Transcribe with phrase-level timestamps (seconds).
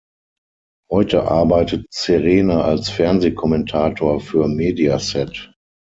[0.89, 5.53] Heute arbeitet Serena als Fernsehkommentator für Mediaset.